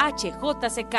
[0.00, 0.94] HJCK.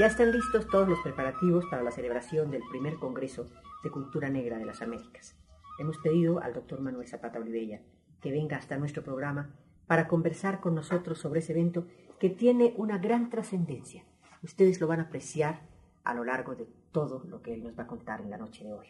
[0.00, 3.46] Ya están listos todos los preparativos para la celebración del primer Congreso
[3.84, 5.36] de Cultura Negra de las Américas.
[5.78, 7.82] Hemos pedido al doctor Manuel Zapata Olivella
[8.20, 9.54] que venga hasta nuestro programa
[9.86, 11.86] para conversar con nosotros sobre ese evento
[12.18, 14.02] que tiene una gran trascendencia.
[14.42, 15.60] Ustedes lo van a apreciar
[16.02, 18.64] a lo largo de todo lo que él nos va a contar en la noche
[18.64, 18.88] de hoy.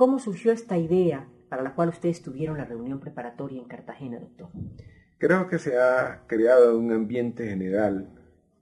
[0.00, 4.48] ¿Cómo surgió esta idea para la cual ustedes tuvieron la reunión preparatoria en Cartagena, doctor?
[5.18, 8.08] Creo que se ha creado un ambiente general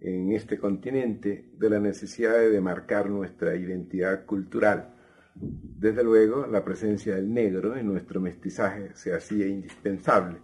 [0.00, 4.96] en este continente de la necesidad de demarcar nuestra identidad cultural.
[5.36, 10.38] Desde luego, la presencia del negro en nuestro mestizaje se hacía indispensable.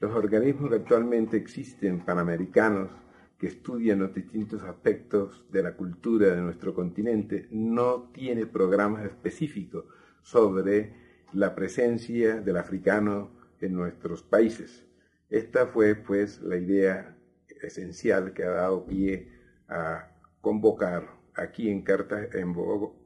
[0.00, 2.90] Los organismos que actualmente existen panamericanos
[3.38, 9.86] que estudian los distintos aspectos de la cultura de nuestro continente no tiene programas específicos
[10.26, 10.92] sobre
[11.32, 14.84] la presencia del africano en nuestros países.
[15.30, 17.16] Esta fue pues la idea
[17.62, 19.28] esencial que ha dado pie
[19.68, 20.08] a
[20.40, 22.56] convocar aquí en, Carta, en,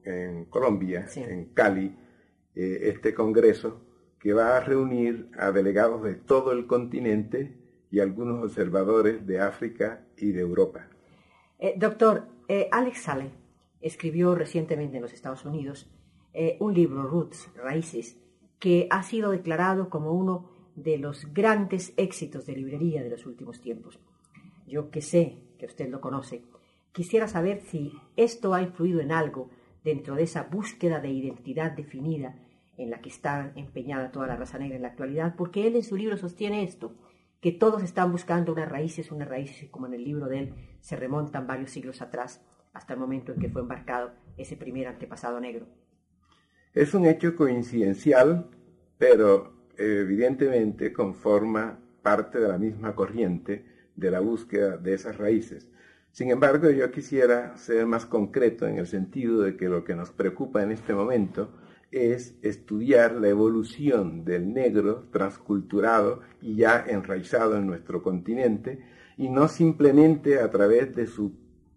[0.04, 1.94] en Colombia, en Cali,
[2.54, 3.82] eh, este congreso
[4.18, 7.54] que va a reunir a delegados de todo el continente
[7.90, 10.88] y algunos observadores de África y de Europa.
[11.58, 13.30] Eh, doctor, eh, Alex Sale
[13.82, 15.90] escribió recientemente en los Estados Unidos
[16.60, 18.18] un libro, Roots, Raíces,
[18.58, 23.60] que ha sido declarado como uno de los grandes éxitos de librería de los últimos
[23.60, 23.98] tiempos
[24.70, 26.42] yo que sé que usted lo conoce,
[26.92, 29.50] quisiera saber si esto ha influido en algo
[29.84, 32.36] dentro de esa búsqueda de identidad definida
[32.78, 35.82] en la que está empeñada toda la raza negra en la actualidad, porque él en
[35.82, 36.94] su libro sostiene esto,
[37.40, 40.96] que todos están buscando unas raíces, unas raíces como en el libro de él se
[40.96, 42.42] remontan varios siglos atrás,
[42.72, 45.66] hasta el momento en que fue embarcado ese primer antepasado negro.
[46.72, 48.46] Es un hecho coincidencial,
[48.96, 53.64] pero evidentemente conforma parte de la misma corriente
[53.96, 55.68] de la búsqueda de esas raíces.
[56.12, 60.12] Sin embargo, yo quisiera ser más concreto en el sentido de que lo que nos
[60.12, 61.52] preocupa en este momento
[61.90, 68.78] es estudiar la evolución del negro transculturado y ya enraizado en nuestro continente,
[69.16, 71.32] y no simplemente a través de su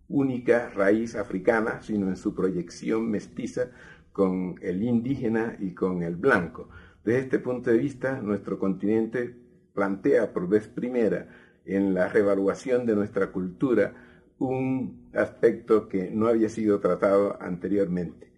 [0.08, 3.72] única raíz africana, sino en su proyección mestiza
[4.14, 6.70] con el indígena y con el blanco.
[7.04, 9.36] Desde este punto de vista, nuestro continente
[9.74, 11.28] plantea por vez primera
[11.66, 13.94] en la revaluación de nuestra cultura
[14.38, 18.32] un aspecto que no había sido tratado anteriormente.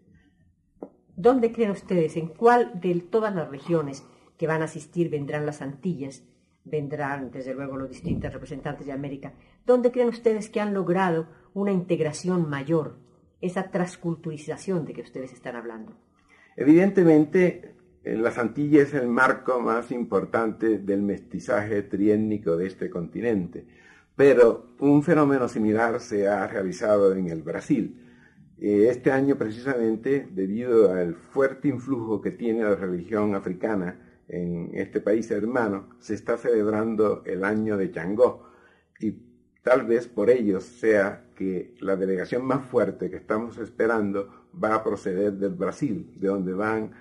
[1.16, 4.06] ¿Dónde creen ustedes, en cuál de todas las regiones
[4.38, 6.24] que van a asistir vendrán las Antillas,
[6.66, 9.34] vendrán desde luego los distintos representantes de América,
[9.66, 12.97] dónde creen ustedes que han logrado una integración mayor,
[13.45, 15.94] esa transculturización de que ustedes están hablando?
[16.56, 23.66] Evidentemente, las Antillas es el marco más importante del mestizaje triétnico de este continente,
[24.16, 28.01] pero un fenómeno similar se ha realizado en el Brasil.
[28.57, 35.01] Eh, este año precisamente, debido al fuerte influjo que tiene la religión africana en este
[35.01, 38.50] país hermano, se está celebrando el año de Changó
[39.00, 39.12] y
[39.65, 44.29] tal vez por ello sea que la delegación más fuerte que estamos esperando
[44.63, 46.91] va a proceder del Brasil, de donde van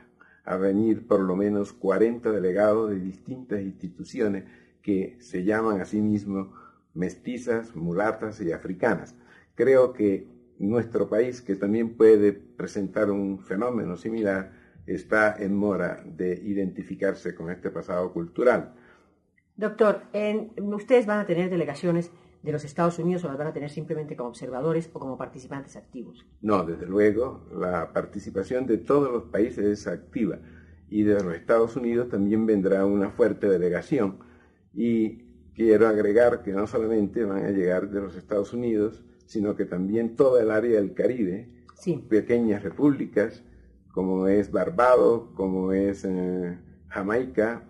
[0.47, 4.45] a venir por lo menos 40 delegados de distintas instituciones
[4.81, 6.49] que se llaman a sí mismos
[6.95, 9.15] mestizas, mulatas y africanas.
[9.55, 10.27] Creo que
[10.59, 14.53] nuestro país, que también puede presentar un fenómeno similar,
[14.87, 18.73] está en mora de identificarse con este pasado cultural.
[19.55, 20.05] Doctor,
[20.57, 22.11] ustedes van a tener delegaciones
[22.45, 25.77] de los Estados Unidos o las van a tener simplemente como observadores o como participantes
[25.77, 26.27] activos?
[26.43, 30.39] No, desde luego, la participación de todos los países es activa
[30.91, 34.19] y de los Estados Unidos también vendrá una fuerte delegación.
[34.75, 35.23] Y
[35.55, 40.15] quiero agregar que no solamente van a llegar de los Estados Unidos, sino que también
[40.15, 41.49] toda el área del Caribe,
[42.11, 43.43] pequeñas repúblicas,
[43.91, 46.59] como es Barbados, como es eh,
[46.89, 47.65] Jamaica,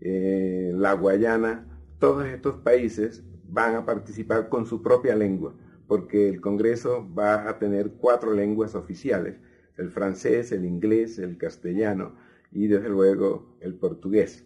[0.00, 1.66] eh, la Guayana,
[1.98, 5.54] todos estos países van a participar con su propia lengua,
[5.86, 9.36] porque el Congreso va a tener cuatro lenguas oficiales,
[9.76, 12.14] el francés, el inglés, el castellano
[12.52, 14.44] y desde luego el portugués.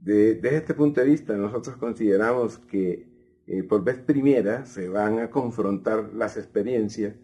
[0.00, 3.06] desde este punto de vista, nosotros consideramos que
[3.46, 7.14] eh, por vez primera se van a confrontar las experiencias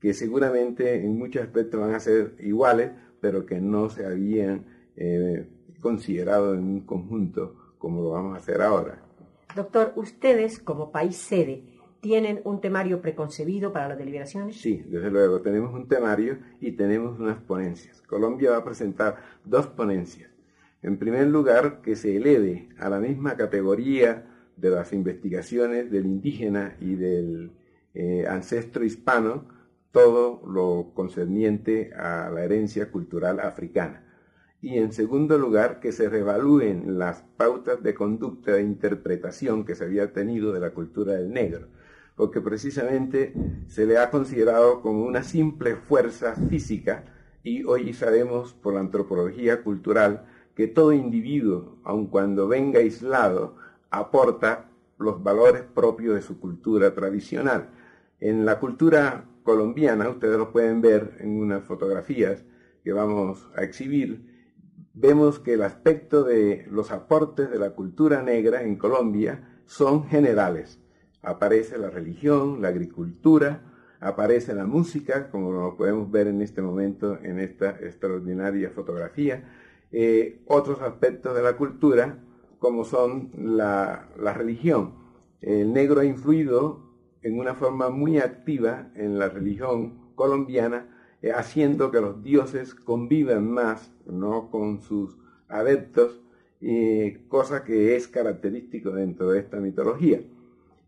[0.00, 2.90] que seguramente en muchos aspectos van a ser iguales,
[3.20, 5.46] pero que no se habían eh,
[5.80, 9.03] considerado en un conjunto como lo vamos a hacer ahora.
[9.54, 11.64] Doctor, ustedes como país sede
[12.00, 14.60] tienen un temario preconcebido para las deliberaciones?
[14.60, 18.02] Sí, desde luego, tenemos un temario y tenemos unas ponencias.
[18.02, 20.30] Colombia va a presentar dos ponencias.
[20.82, 26.76] En primer lugar, que se eleve a la misma categoría de las investigaciones del indígena
[26.80, 27.52] y del
[27.94, 29.48] eh, ancestro hispano
[29.92, 34.03] todo lo concerniente a la herencia cultural africana.
[34.64, 39.84] Y en segundo lugar, que se revalúen las pautas de conducta e interpretación que se
[39.84, 41.68] había tenido de la cultura del negro,
[42.16, 43.34] porque precisamente
[43.66, 47.04] se le ha considerado como una simple fuerza física
[47.42, 50.24] y hoy sabemos por la antropología cultural
[50.54, 53.56] que todo individuo, aun cuando venga aislado,
[53.90, 57.68] aporta los valores propios de su cultura tradicional.
[58.18, 62.46] En la cultura colombiana, ustedes lo pueden ver en unas fotografías
[62.82, 64.32] que vamos a exhibir,
[64.94, 70.80] vemos que el aspecto de los aportes de la cultura negra en Colombia son generales.
[71.22, 73.62] Aparece la religión, la agricultura,
[74.00, 79.44] aparece la música, como lo podemos ver en este momento en esta extraordinaria fotografía,
[79.90, 82.18] eh, otros aspectos de la cultura,
[82.58, 84.94] como son la, religión.
[85.40, 86.82] El negro ha influido
[87.22, 90.93] en una forma muy activa en la religión colombiana,
[91.24, 94.50] eh, haciendo que los dioses convivan más ¿no?
[94.50, 95.16] con sus
[95.48, 96.20] adeptos,
[97.28, 100.20] cosa que es característico dentro de esta mitología.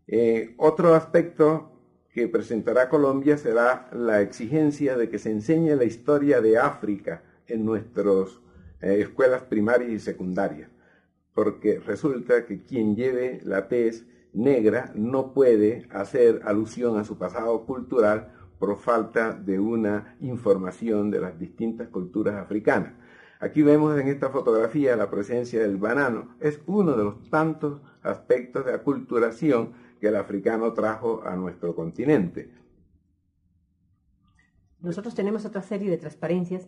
[0.07, 1.71] Eh, otro aspecto
[2.11, 7.63] que presentará Colombia será la exigencia de que se enseñe la historia de África en
[7.63, 8.39] nuestras
[8.81, 10.69] eh, escuelas primarias y secundarias
[11.37, 17.63] porque resulta que quien lleve la tez negra no puede hacer alusión a su pasado
[17.67, 22.93] cultural por falta de una información de las distintas culturas africanas.
[23.39, 26.35] Aquí vemos en esta fotografía la presencia del banano.
[26.39, 32.51] Es uno de los tantos aspectos de aculturación que el africano trajo a nuestro continente.
[34.79, 36.67] Nosotros tenemos otra serie de transparencias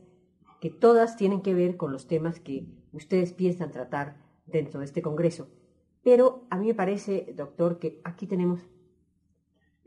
[0.59, 5.01] que todas tienen que ver con los temas que ustedes piensan tratar dentro de este
[5.01, 5.47] Congreso.
[6.03, 8.61] Pero a mí me parece, doctor, que aquí tenemos...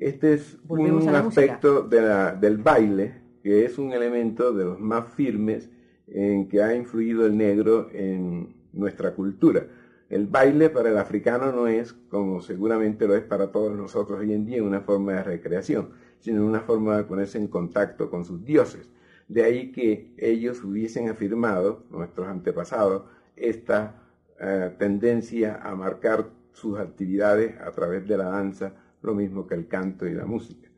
[0.03, 5.71] Este es un aspecto del baile, que es un elemento de los más firmes
[6.09, 9.65] en que ha influido el negro en nuestra cultura.
[10.09, 14.33] El baile para el africano no es, como seguramente lo es para todos nosotros hoy
[14.33, 18.45] en día, una forma de recreación, sino una forma de ponerse en contacto con sus
[18.45, 18.91] dioses.
[19.29, 23.05] De ahí que ellos hubiesen afirmado, nuestros antepasados,
[23.37, 24.03] esta
[24.41, 29.69] eh, tendencia a marcar sus actividades a través de la danza, lo mismo que el
[29.69, 30.71] canto y la música.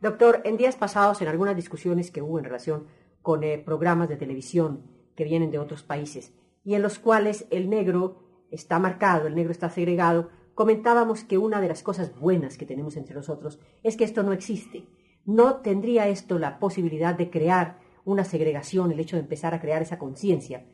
[0.00, 2.86] Doctor, en días pasados, en algunas discusiones que hubo en relación
[3.22, 4.82] con eh, programas de televisión
[5.14, 6.34] que vienen de otros países
[6.64, 11.60] y en los cuales el negro está marcado, el negro está segregado, comentábamos que una
[11.60, 14.86] de las cosas buenas que tenemos entre nosotros es que esto no existe.
[15.24, 19.82] ¿No tendría esto la posibilidad de crear una segregación, el hecho de empezar a crear
[19.82, 20.66] esa conciencia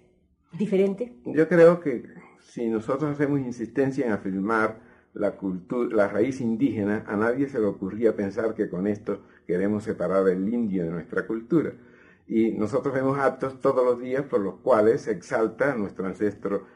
[0.59, 1.21] diferente?
[1.27, 2.05] Yo creo que
[2.41, 4.88] si nosotros hacemos insistencia en afirmar
[5.19, 9.85] la, cultura, la raíz indígena, a nadie se le ocurría pensar que con esto queremos
[9.85, 11.73] separar el indio de nuestra cultura.
[12.27, 16.67] Y nosotros vemos actos todos los días por los cuales se exalta nuestro ancestro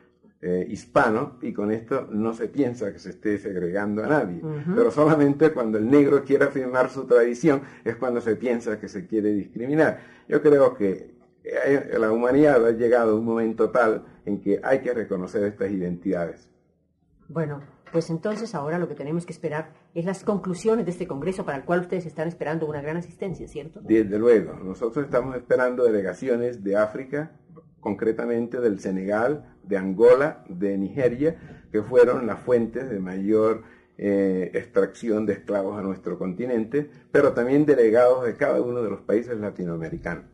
[0.41, 4.43] eh, hispano y con esto no se piensa que se esté segregando a nadie.
[4.75, 9.07] Pero solamente cuando el negro quiere afirmar su tradición es cuando se piensa que se
[9.07, 10.01] quiere discriminar.
[10.27, 14.81] Yo creo que eh, la humanidad ha llegado a un momento tal en que hay
[14.81, 16.51] que reconocer estas identidades.
[17.29, 21.45] Bueno, pues entonces ahora lo que tenemos que esperar es las conclusiones de este Congreso
[21.45, 23.81] para el cual ustedes están esperando una gran asistencia, ¿cierto?
[23.83, 27.33] Desde luego, nosotros estamos esperando delegaciones de África,
[27.81, 33.65] concretamente del Senegal, de Angola, de Nigeria, que fueron las fuentes de mayor
[33.99, 39.01] eh, extracción de esclavos a nuestro continente, pero también delegados de cada uno de los
[39.03, 40.25] países latinoamericanos.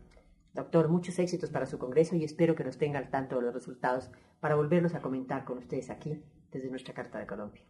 [0.54, 3.54] Doctor, muchos éxitos para su congreso y espero que nos tenga al tanto de los
[3.54, 4.10] resultados
[4.40, 7.62] para volverlos a comentar con ustedes aquí desde nuestra Carta de Colombia.